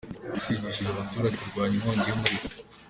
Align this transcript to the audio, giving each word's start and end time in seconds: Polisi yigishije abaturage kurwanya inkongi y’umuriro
Polisi 0.27 0.49
yigishije 0.53 0.89
abaturage 0.91 1.35
kurwanya 1.41 1.75
inkongi 1.77 2.07
y’umuriro 2.09 2.45